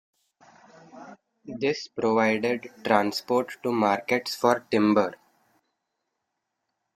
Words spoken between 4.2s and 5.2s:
for timber.